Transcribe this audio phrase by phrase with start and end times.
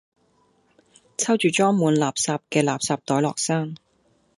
[1.15, 3.75] 抽住裝滿垃圾嘅垃圾袋落山